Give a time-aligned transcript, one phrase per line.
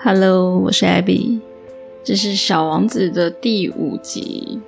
[0.00, 1.40] Hello，我是 Abby，
[2.04, 4.60] 这是《小王子》的第五集。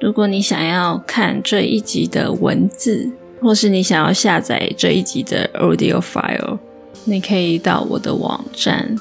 [0.00, 6.58] 如果你想要看这一集的文字，或是你想要下载这一集的 audio file，
[7.04, 8.96] 你可以到我的网站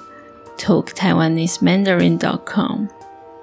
[0.57, 2.87] talktaiwanesemandarin.com，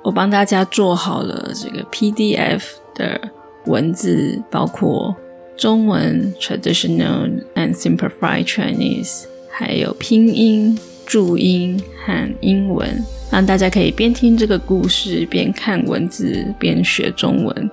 [0.05, 2.63] 我帮大家做好了这个 PDF
[2.95, 3.19] 的
[3.65, 5.17] 文字，包括
[5.57, 10.79] 中文 traditional and simplified Chinese，还有拼音、
[11.13, 12.89] 注音和英文，
[13.31, 17.71] 让大家可以边听这个故事，边看文字，边学中文。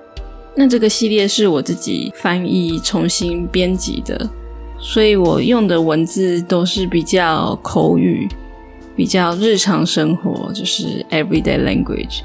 [0.54, 4.28] 那这个系列是我自己翻译、重新编辑的，
[4.78, 8.28] 所以我用的文字都是比较口语、
[8.94, 12.20] 比较日常生活，就是 everyday language。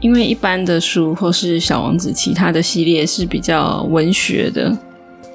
[0.00, 4.74] 因为一般的书或是小王子其他的系列是比较文学的，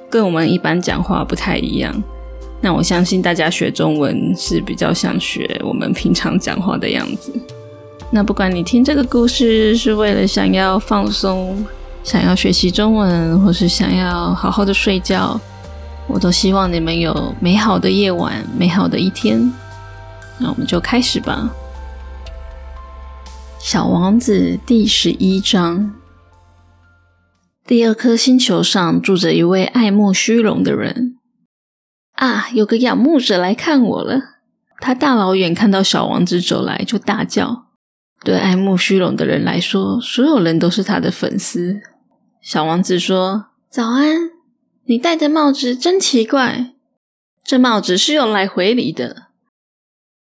[0.09, 2.03] 跟我们一般讲话不太一样。
[2.61, 7.33] 那我相信大家学中文是比较想学我们平常讲话的样子。
[8.11, 11.65] 那不管你听这个故事是为了想要放松、
[12.03, 15.39] 想要学习中文，或是想要好好的睡觉，
[16.07, 19.51] 我都希望你们有美好的夜晚、美好的一天。
[20.37, 21.49] 那我们就开始吧。
[23.57, 25.93] 小王子第十一章：
[27.65, 31.10] 第二颗星球上住着一位爱慕虚荣的人。
[32.21, 32.49] 啊！
[32.53, 34.21] 有个仰慕者来看我了。
[34.79, 37.65] 他大老远看到小王子走来，就大叫。
[38.23, 41.81] 对爱慕虚荣的人来说，所有人都是他的粉丝。
[42.39, 44.29] 小王子说：“早安，
[44.85, 46.75] 你戴的帽子真奇怪。
[47.43, 49.29] 这帽子是用来回礼的。”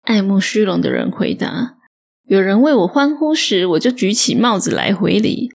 [0.05, 1.77] 爱慕虚荣的人回答
[2.27, 5.53] ：“有人为我欢呼时，我就举起帽子来回礼。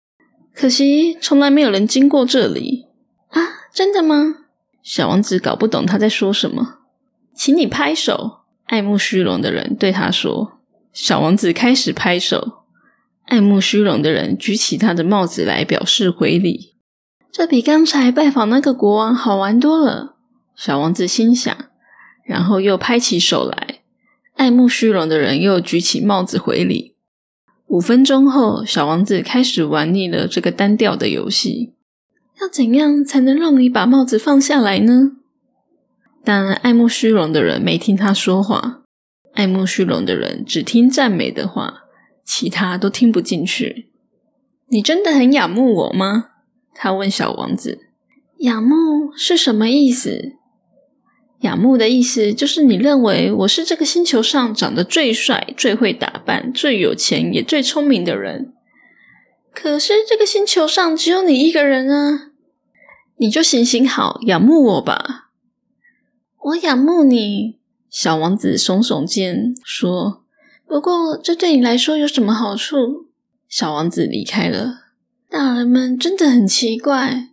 [0.55, 2.89] 可惜，从来没有人经过这里。”
[3.33, 3.41] 啊，
[3.73, 4.44] 真的吗？
[4.85, 6.81] 小王子搞不懂他在说什么，
[7.35, 8.43] 请你拍手。
[8.67, 10.61] 爱慕虚荣的人对他说
[10.93, 12.65] ：“小王子开始拍手。”
[13.25, 16.75] 爱慕虚荣的人举起他的帽子来表示回礼。
[17.33, 20.17] 这比刚才拜访那个国王好玩多了。
[20.55, 21.57] 小王子心想，
[22.25, 23.81] 然后又拍起手来。
[24.35, 26.95] 爱慕虚荣的人又举起帽子回礼。
[27.69, 31.74] 五分钟后，小王子开始玩腻了这个单调的游戏。
[32.41, 35.13] 要怎样才能让你把帽子放下来呢？
[36.25, 38.83] 但爱慕虚荣的人没听他说话。
[39.35, 41.85] 爱慕虚荣的人只听赞美的话，
[42.25, 43.91] 其他都听不进去。
[44.69, 46.31] 你真的很仰慕我吗？
[46.75, 47.81] 他问小王子。
[48.39, 50.33] 仰慕是什么意思？
[51.41, 58.54] 仰慕的意思就是你认为我是这个星球上长得最帅、最会打扮、最有钱也最聪明的人。
[59.55, 62.33] 可是这个星球上只有你一个人啊！
[63.17, 65.31] 你就行行好，仰慕我吧。
[66.43, 70.25] 我仰慕你，小王子耸耸肩说
[70.67, 73.07] ：“不过这对你来说有什么好处？”
[73.49, 74.81] 小王子离开了。
[75.31, 77.29] 大人们真的很奇怪。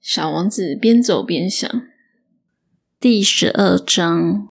[0.00, 1.70] 小王子边走边想。
[2.98, 4.48] 第十二章，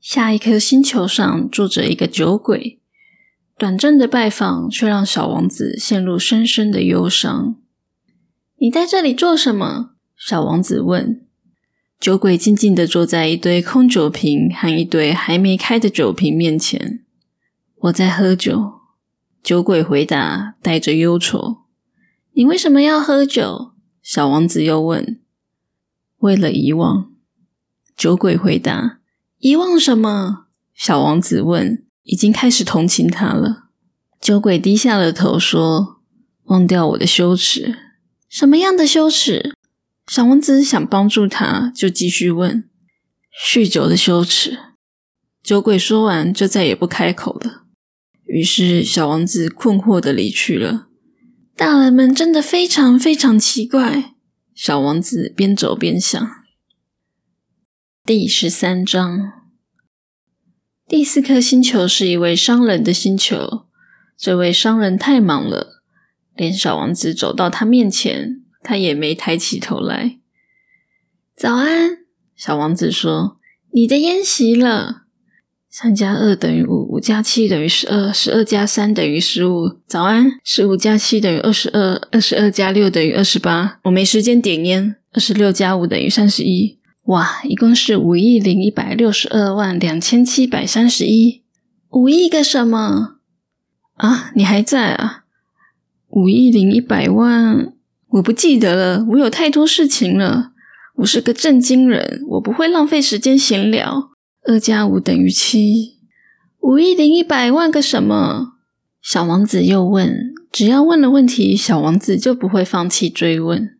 [0.00, 2.81] 下一颗星球上住着一个酒鬼。
[3.62, 7.54] 短暂的拜访却让小王子陷入深深的忧伤。
[8.56, 9.90] 你在这里做什么？
[10.16, 11.24] 小王子问。
[12.00, 17.04] 酒鬼静静的坐在一堆空酒瓶和一堆还没开的酒瓶面前。
[17.82, 18.80] 我在喝酒。
[19.44, 21.58] 酒鬼回答，带着忧愁。
[22.32, 23.74] 你为什么要喝酒？
[24.02, 25.20] 小王子又问。
[26.18, 27.12] 为了遗忘。
[27.96, 28.98] 酒鬼回答。
[29.38, 30.46] 遗忘什么？
[30.74, 31.84] 小王子问。
[32.04, 33.64] 已经开始同情他了。
[34.20, 36.00] 酒鬼低下了头说
[36.44, 37.76] ：“忘掉我的羞耻。”
[38.28, 39.54] 什么样的羞耻？
[40.06, 42.68] 小王子想帮助他，就继续问
[43.46, 44.58] ：“酗酒的羞耻。”
[45.42, 47.64] 酒鬼说完，就再也不开口了。
[48.26, 50.86] 于是，小王子困惑的离去了。
[51.56, 54.14] 大人们真的非常非常奇怪。
[54.54, 56.26] 小王子边走边想。
[58.04, 59.41] 第十三章。
[60.88, 63.66] 第四颗星球是一位商人的星球。
[64.18, 65.82] 这位商人太忙了，
[66.36, 70.18] 连小王子走到他面前，他也没抬起头来。
[71.34, 71.98] 早安，
[72.36, 73.38] 小王子说
[73.72, 75.02] ：“你的宴席了。
[75.70, 79.78] 三加二等于五，五加七等于十二，十二加三等于十五。
[79.86, 83.78] 早安，十五加七等于二十二，二十二加六等于二十八。
[83.84, 84.96] 我没时间点烟。
[85.12, 91.42] 二十六加五等于三十一。”哇，一共是五亿零一百六十二万两千七百三十一，
[91.90, 93.16] 五亿个什么
[93.94, 94.30] 啊？
[94.34, 95.24] 你还在啊？
[96.10, 97.72] 五亿零一百万，
[98.10, 100.52] 我不记得了，我有太多事情了。
[100.96, 104.10] 我是个正经人，我不会浪费时间闲聊。
[104.44, 105.98] 二加五等于七，
[106.60, 108.54] 五亿零一百万个什么？
[109.00, 110.32] 小王子又问。
[110.52, 113.78] 只要问了问题，小王子就不会放弃追问。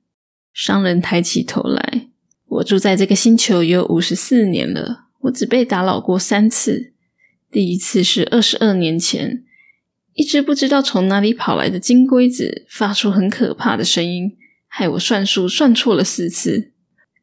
[0.55, 2.09] 商人抬起头来
[2.53, 6.93] ：“我住在这个星球有五十四年了，我只被打扰过三次。
[7.51, 9.43] 第一次是二十二年前，
[10.15, 14.37] 一只不知道从哪里跑来的金龟子发出很可怕的声音，
[14.69, 16.73] 害我算数算错了四次。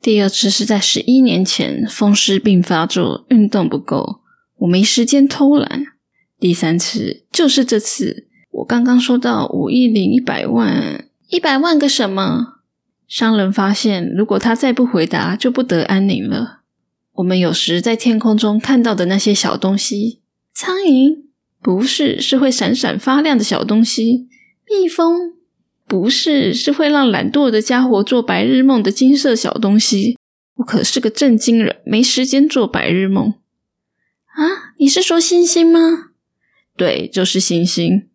[0.01, 4.21] 第二次是在十一年前，风湿病发作，运动不够。”
[4.59, 5.85] 我没时间偷懒。
[6.39, 12.58] 第三次就是这次，我刚刚说到五亿零一百万，一百万个什么？
[13.09, 16.59] 商人发现，如果他再不回答，就不得安宁了。
[17.13, 20.21] 我们有时在天空中看到的那些小东西，
[20.53, 21.23] 苍蝇
[21.59, 24.27] 不是，是会闪闪发亮的小东西；
[24.69, 25.33] 蜜蜂
[25.87, 30.15] 不是，是会让懒惰的家伙做白日梦的金色小东西。
[30.57, 33.33] 我可是个正经人，没时间做白日梦。
[34.35, 36.11] 啊，你是说星星吗？
[36.77, 38.07] 对，就是星星。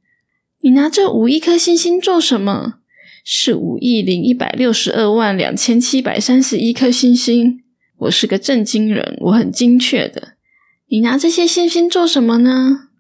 [0.61, 2.79] 你拿这五亿颗星星做什么？
[3.27, 7.65] 是五亿零一百六十二万两千七百三十一颗星星。
[8.01, 10.35] 我是个正经人，我很精确的。
[10.89, 12.91] 你拿这些星星做什么呢？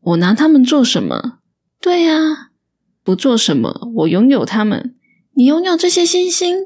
[0.00, 1.38] 我拿它们做什么？
[1.80, 2.50] 对呀，
[3.04, 3.88] 不做什么。
[3.98, 4.96] 我拥有它们。
[5.34, 6.56] 你拥有这些星星？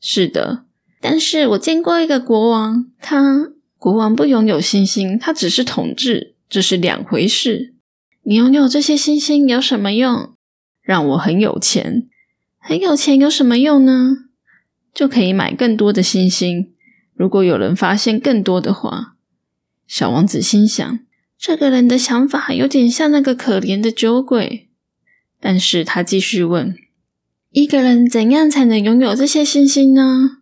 [0.00, 0.64] 是的。
[1.00, 3.52] 但是我见过一个国王，他。
[3.78, 7.76] 国王不拥有星星，他只是统治，这是两回事。
[8.24, 10.34] 你拥有这些星星有什么用？
[10.82, 12.08] 让我很有钱，
[12.60, 14.26] 很有钱有什么用呢？
[14.94, 16.72] 就可以买更多的星星。
[17.14, 19.16] 如果有人发现更多的话，
[19.86, 21.00] 小王子心想，
[21.38, 24.68] 这个人的想法有点像那个可怜的酒鬼。
[25.40, 26.76] 但是他继续问：
[27.50, 30.38] 一个人怎样才能拥有这些星星呢？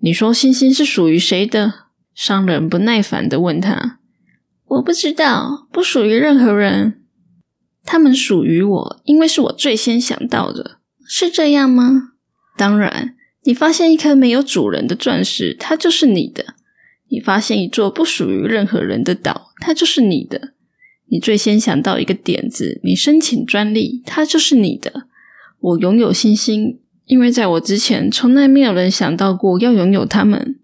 [0.00, 1.86] 你说星星是属于谁的？
[2.14, 3.98] 商人不耐烦的问他
[4.68, 7.02] ：“我不知道，不属于任何人。
[7.84, 10.75] 他们属于我，因为是我最先想到的。
[11.08, 12.12] 是这样吗？
[12.56, 13.14] 当然。
[13.44, 16.42] 你发现一颗没有主人的钻石，它就是你的；
[17.08, 20.48] 你发现一座不属于任何人的岛，它就是你的；
[21.08, 25.06] 你最先想到一个点子，你申请专利，它就是你的。
[25.60, 30.58] 我拥有星星，因为在我之前，从来没有人想到过要拥有它们。”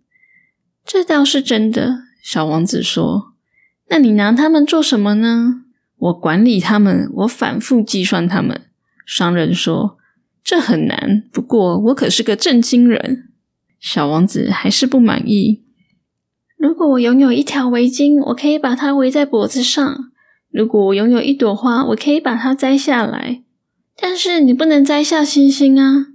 [0.84, 3.34] 这倒是真的，小王子说
[3.90, 5.62] ：“那你拿它们做什么呢？”
[5.96, 8.62] 我管理它们，我反复计算它们。
[9.06, 9.98] 商人说
[10.44, 13.28] ：“这很难，不过我可是个正经人。”
[13.80, 15.64] 小王子还是不满意。
[16.56, 20.10] 如果我拥有一条围巾，我可以把它围在脖子上；
[20.48, 23.42] 如果我拥有一朵花，我可以把它摘下来。
[23.96, 26.06] 但是你不能摘下星星啊！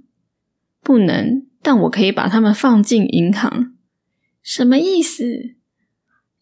[0.82, 3.74] 不能，但我可以把它们放进银行。
[4.42, 5.24] 什么意思？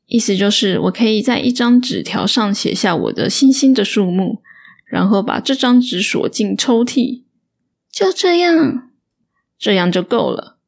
[0.07, 4.41] 意思就是我可以在一张纸条上写下我的星星的数目，
[4.89, 7.25] 然后把这张纸锁进抽屉。
[7.97, 8.91] 就这样，
[9.59, 10.59] 这样就够了。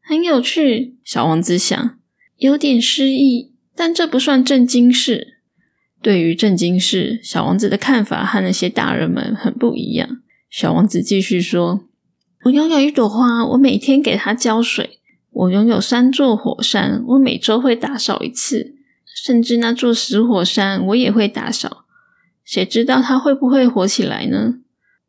[0.00, 1.98] 很有趣，小王子想，
[2.36, 5.38] 有点诗意，但这不算正经事。
[6.00, 10.22] 对于正经事，小王子的看法和那些大人们很不一样。
[10.48, 11.88] 小王子继续说
[12.46, 15.00] ：“我拥有一朵花，我每天给它浇水。”
[15.32, 18.76] 我拥有三座火山，我每周会打扫一次，
[19.24, 21.84] 甚至那座死火山我也会打扫。
[22.44, 24.60] 谁知道它会不会火起来呢？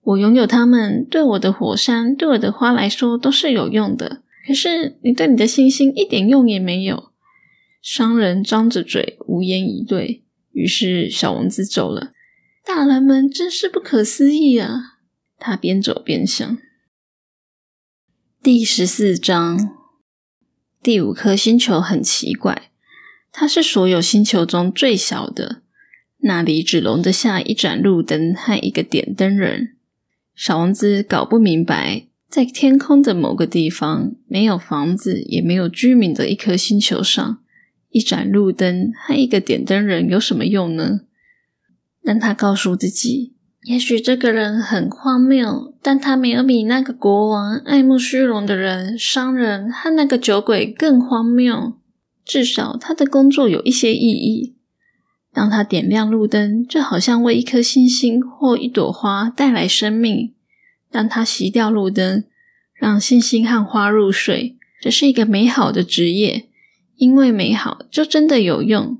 [0.03, 4.21] 我拥有它们，对我的火山、对我的花来说都是有用的。
[4.47, 7.11] 可是你对你的星星一点用也没有。
[7.81, 10.23] 商人张着嘴，无言以对。
[10.51, 12.11] 于是小王子走了。
[12.65, 14.97] 大人们真是不可思议啊！
[15.37, 16.57] 他边走边想。
[18.43, 19.77] 第十四章。
[20.81, 22.71] 第五颗星球很奇怪，
[23.31, 25.61] 它是所有星球中最小的，
[26.19, 29.77] 那里只容得下一盏路灯和一个点灯人。
[30.41, 37.37] 小王子搞不明白，在天空的某个地方，没有房子也没有居民的一颗星球上，
[37.91, 41.01] 一盏路灯和一个点灯人有什么用呢？
[42.03, 43.35] 但他告诉自己。
[43.65, 51.73] 也许这个人很荒谬，但他没有比那个国王、爱慕虚荣的人、商人和那个酒鬼更荒谬。
[52.25, 54.55] 至少他的工作有一些意义。
[55.33, 60.33] 当他点亮路灯，就好像为一颗星星或一朵花带来生命；
[60.91, 62.25] 当他熄掉路灯，
[62.73, 66.47] 让星星和花入睡，这是一个美好的职业。
[66.97, 68.99] 因为美好，就真的有用。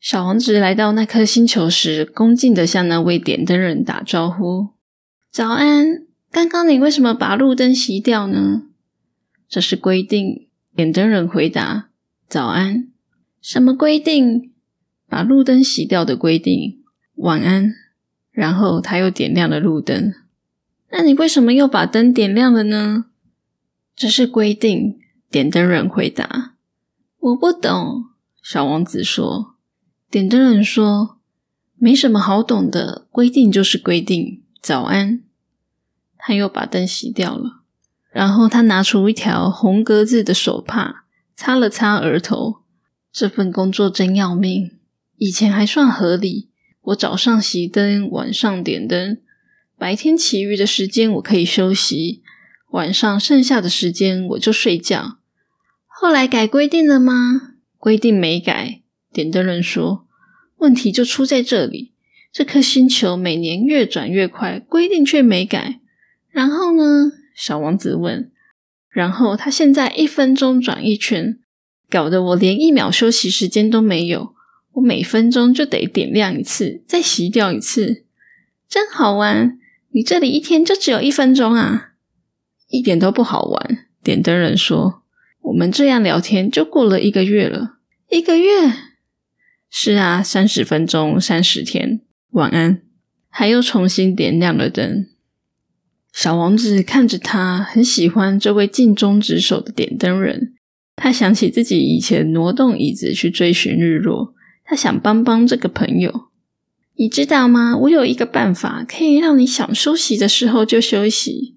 [0.00, 4.70] 小王子来到那颗星球时，恭敬的向那位点灯人打招呼
[5.30, 6.02] ：“早安！
[6.32, 8.62] 刚刚你为什么把路灯熄掉呢
[9.48, 11.90] ？”“这是规定。”点灯人回答。
[12.28, 12.88] “早安。
[13.40, 14.50] ”“什么规定？”
[15.08, 16.82] 把路灯熄掉的规定。
[17.16, 17.74] 晚安。
[18.30, 20.12] 然后他又点亮了路灯。
[20.90, 23.06] 那你为什么又把灯点亮了呢？
[23.94, 24.98] 这是规定。
[25.30, 26.54] 点灯人回答
[27.18, 28.10] ：“我不懂。”
[28.40, 29.56] 小王子说
[30.08, 31.18] ：“点灯人说，
[31.76, 34.42] 没什么好懂的，规定就是规定。
[34.60, 35.22] 早安。”
[36.16, 37.62] 他又把灯熄掉了，
[38.10, 42.58] 然后他拿出一条红格子的手帕，擦了擦额头。
[43.10, 44.72] 这份工作真要命。
[45.18, 46.50] 以前还算合理，
[46.82, 49.18] 我早上熄灯，晚上点灯，
[49.78, 52.22] 白天其余的时间我可以休息，
[52.70, 55.18] 晚上剩下的时间我就睡觉。
[55.86, 57.54] 后来改规定了吗？
[57.78, 58.82] 规定没改。
[59.12, 60.06] 点灯人说
[60.58, 61.92] ：“问题就出在这里，
[62.30, 65.80] 这颗星球每年越转越快，规定却没改。
[66.30, 68.30] 然后呢？”小王子问。
[68.90, 71.38] 然后他现在一分钟转一圈。
[71.88, 74.34] 搞得我连一秒休息时间都没有，
[74.76, 78.04] 我每分钟就得点亮一次，再熄掉一次，
[78.68, 79.58] 真好玩。
[79.90, 81.92] 你这里一天就只有一分钟啊？
[82.68, 83.86] 一点都不好玩。
[84.02, 85.02] 点灯人说
[85.44, 87.78] ：“我们这样聊天就过了一个月了。”
[88.10, 88.72] 一个月？
[89.70, 92.02] 是啊，三十分钟，三十天。
[92.32, 92.82] 晚安。
[93.30, 95.06] 还又重新点亮了灯。
[96.12, 100.54] 小王子看着他，很喜欢这位尽忠职守的点灯人。
[100.94, 104.34] 他想起自己以前挪动椅子去追寻日落，
[104.66, 106.26] 他想帮帮这个朋友。
[106.96, 107.76] 你知道吗？
[107.76, 111.56] 我有一个办法，可以让你想休息的时候就休息。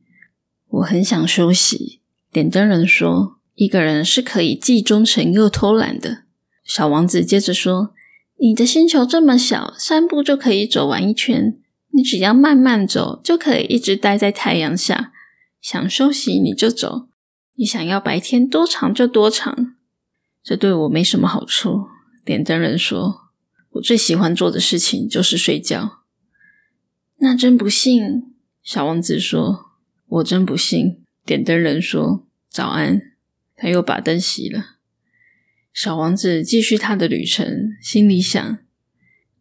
[0.68, 2.02] 我很想休息。
[2.32, 6.24] 点灯人说：“一个人是可以既忠诚又偷懒的。”
[6.64, 7.96] 小王子接着说
[8.40, 11.58] ：“你的星球这么小，三步就可以走完一圈。
[11.92, 15.12] 你只要慢慢走，就可以一直待在太阳下。
[15.60, 17.08] 想休息你就走。”
[17.58, 19.74] 你想要白天多长就多长，
[20.42, 21.88] 这对我没什么好处。
[22.30, 23.32] 点灯人说
[23.74, 26.04] ：“我最喜欢做的事情就是睡觉。”
[27.18, 28.36] 那真不幸。
[28.62, 29.72] 小王子说
[30.06, 33.02] ：“我真不幸。”点灯人说：“早安。”
[33.58, 34.76] 他又把灯熄了。
[35.74, 38.60] 小王子继续他的旅程，心里想：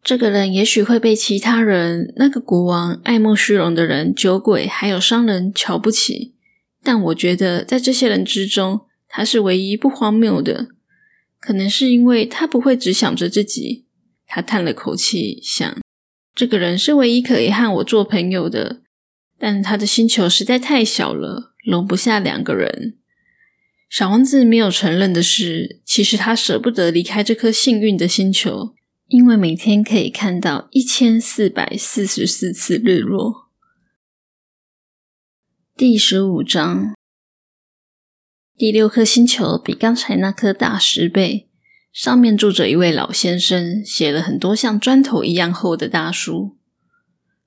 [0.01, 6.33] 这个人也许会被其他人、那个国王、爱慕虚荣的人、酒鬼还有商人瞧不起。
[6.81, 10.69] 但我觉得，在这些人之中，他是唯一不荒谬的。
[11.39, 13.85] 可能是因为他不会只想着自己。
[14.25, 15.77] 他叹了口气，想：
[16.35, 18.81] 这个人是唯一可以和我做朋友的。
[19.37, 22.97] 但他的星球实在太小了，容不下两个人。
[23.89, 28.75] 小王子没有承认的是，其实他舍不得离开这颗幸运的星球，
[29.07, 33.49] 因为每天可以看到一千四百四十四次日落。
[35.75, 36.93] 第十五章，
[38.59, 41.47] 第六颗星球比刚才那颗大十倍，
[41.93, 46.57] 上面住着一位老先生，写了很多像砖头一样厚的大书。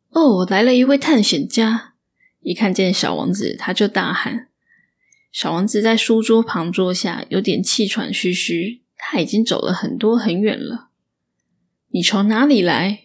[0.09, 1.93] 哦，来了一位探险家！
[2.41, 4.49] 一看见小王子，他就大喊。
[5.31, 8.81] 小王子在书桌旁坐下，有点气喘吁吁。
[8.97, 10.89] 他已经走了很多很远了。
[11.91, 13.01] 你从哪里来？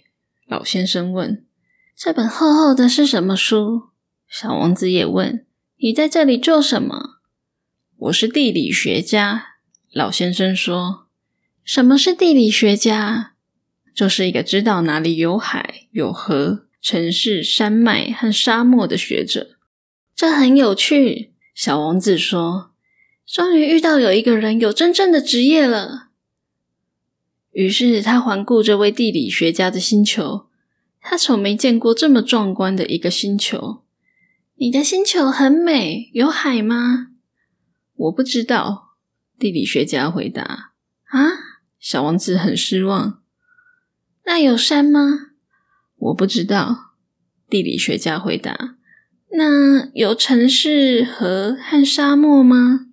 [0.47, 1.45] 老先生问。
[1.93, 3.89] 这本厚厚的是什么书？
[4.29, 5.45] 小王子也问
[5.83, 7.15] ：“你在这里做什么
[7.97, 9.55] ？”“我是地理学家。”
[9.91, 11.07] 老先生说。
[11.65, 13.33] “什么是地理学家
[13.93, 19.57] ？”“就是一个知道哪里有海、有河、城市、山脉和沙漠的学者。
[20.15, 22.71] ”“这很有趣。”小王子说。
[23.25, 26.09] “终于遇到有一个人有真正的职业了。”
[27.51, 30.45] 于是他环顾这位地理学家的星球，
[31.01, 33.81] 他从没见过这么壮观的一个星球。
[34.57, 37.07] 你的星球很美，有海吗？
[37.97, 38.95] 我不知道。
[39.37, 40.71] 地理学家回答。
[41.09, 41.19] 啊，
[41.79, 43.21] 小王子很失望。
[44.25, 45.31] 那有山吗？
[45.97, 46.93] 我不知道。
[47.49, 48.75] 地理学家回答。
[49.31, 52.87] 那有城市、河和沙漠吗？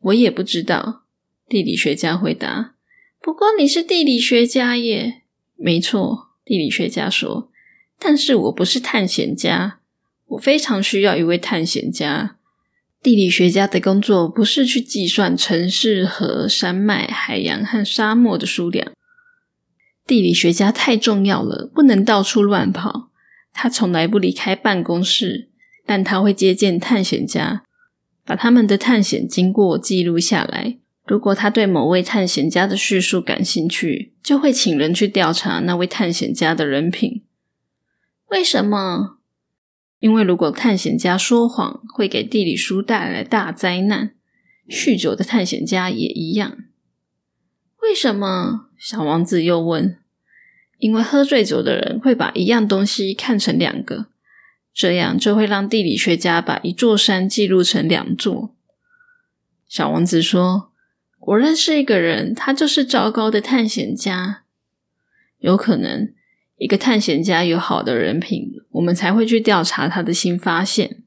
[0.00, 1.04] 我也不知道。
[1.48, 2.74] 地理学家回答。
[3.20, 5.22] 不过你是地理学家耶。
[5.56, 7.50] 没错，地理学家说。
[7.98, 9.80] 但是我不是探险家。
[10.26, 12.35] 我非常需要一位探险家。
[13.02, 18.92] 地理学家的工作不是去计算城市和山脉、海洋和沙漠的数量。
[20.06, 23.10] 地理学家太重要了，不能到处乱跑。
[23.52, 25.50] 他从来不离开办公室，
[25.84, 27.64] 但他会接见探险家，
[28.24, 30.78] 把他们的探险经过记录下来。
[31.06, 37.22] 如果他对某位探险家的叙述感兴趣，就会请人去调查那位探险家的人品。
[38.30, 39.18] 为什么？
[40.06, 44.14] 因为如果探险家说谎，会给地理书带来大灾难。
[44.68, 46.58] 酗酒的探险家也一样。
[47.82, 48.68] 为什么？
[48.78, 49.98] 小王子又问。
[50.78, 54.06] 因为喝醉酒的人会把一样东西看成两个，
[54.72, 58.54] 这样就会让地理学家把一座山记录成两座。
[59.66, 60.70] 小王子说
[61.18, 64.44] ：“我认识一个人，他就是糟糕的探险家。
[65.38, 66.12] 有可能
[66.58, 71.02] 一个探险家有好的人品，我们才会去调查他的新发现。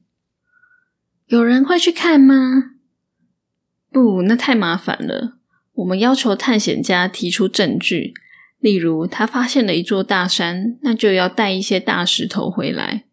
[1.26, 2.72] 有人会去看吗？
[3.90, 5.38] 不，那太麻烦了。
[5.74, 8.14] 我们要求探险家提出证据。”
[8.60, 13.04] 例如，他发现了一座大山，那就要带一些大石头回来。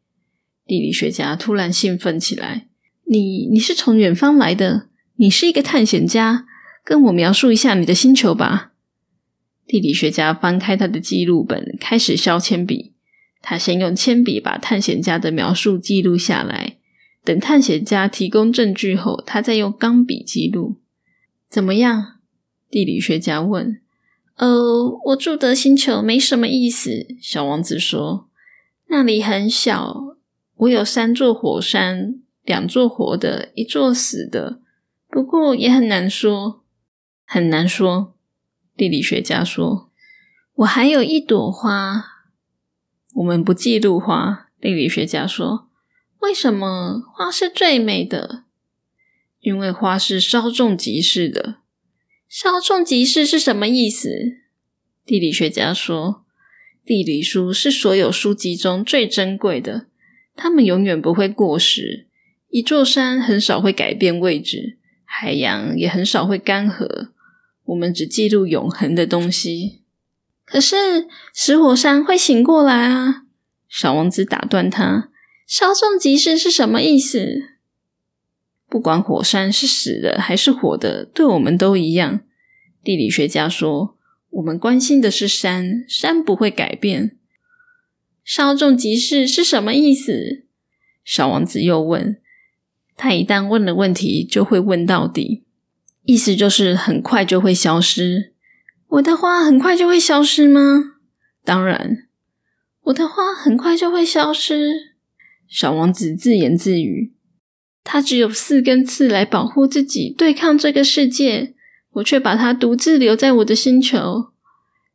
[0.66, 2.68] 地理学家突然兴奋起来
[3.10, 4.90] ：“你，你是从远方来的？
[5.16, 6.46] 你是一个探险家？
[6.84, 8.74] 跟我描述一下你的星球吧。”
[9.66, 12.97] 地理学家翻开他的记录本，开始削铅笔。
[13.50, 16.76] 他先用铅笔把探险家的描述记录下来，
[17.24, 20.82] 等探险家提供证据后，他再用钢笔记录。
[21.50, 22.18] 怎么样？
[22.70, 23.80] 地理学家问。
[24.36, 27.08] 呃，我住的星球没什么意思。
[27.22, 28.28] 小王子说
[28.92, 30.18] ：“那里很小，
[30.58, 34.60] 我有三座火山，两座活的，一座死的。
[35.10, 36.66] 不过也很难说，
[37.26, 38.14] 很难说。”
[38.76, 39.90] 地理学家说
[40.56, 42.17] ：“我还有一朵花，
[43.18, 45.68] 我们不记录花。”地理学家说
[46.22, 48.46] ：“为什么花是最美的？
[49.40, 51.58] 因为花是稍纵即逝的。”
[52.28, 54.10] 稍纵即逝是什么意思？
[55.06, 56.26] 地理学家说，
[56.84, 59.86] 地理书是所有书籍中最珍贵的，
[60.36, 62.08] 它们永远不会过时。
[62.50, 67.10] 一座山很少会改变位置，海洋也很少会干涸。
[67.66, 69.84] 我们只记录永恒的东西。
[70.48, 73.24] 可是死火山会醒过来啊！
[73.68, 75.10] 小王子打断他
[75.46, 77.44] ：“稍纵即逝是什么意思？”
[78.70, 82.22] 不管火山是死的还是活的，对我们都一样。
[82.82, 83.98] 地理学家说
[84.32, 87.18] ：“我们关心的是山，山不会改变。”
[88.24, 90.46] 稍纵即逝是什么意思？
[91.04, 92.18] 小王子又问。
[92.96, 95.44] 他一旦问了问题，就会问到底，
[96.04, 98.34] 意思就是很快就会消失。
[98.90, 100.94] 我的花很快就会消失吗？
[101.44, 102.08] 当然，
[102.84, 104.96] 我的花很快就会消失。
[105.48, 107.14] 小王子自言自语。
[107.84, 111.54] 他只有四根刺来保护自己，对抗这个世界。
[111.92, 114.28] 我却把他独自留在我的星球。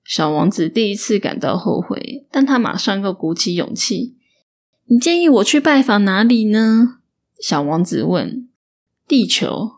[0.05, 4.17] 小王子第一次感到后悔，但他马上又鼓起勇气。
[4.87, 6.99] 你建议我去拜访哪里呢？
[7.41, 8.49] 小王子问。
[9.09, 9.73] 地球。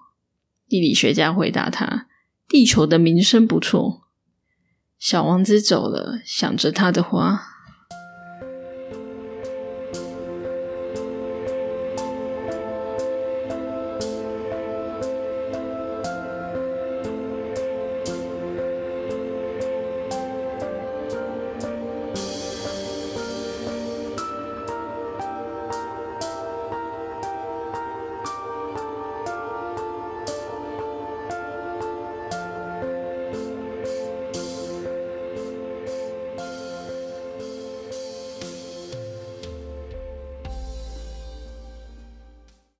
[0.68, 2.08] 地理学家回答他
[2.48, 4.02] ：“地球的名声不错。”
[5.04, 7.53] 小王子走了，想着他的花。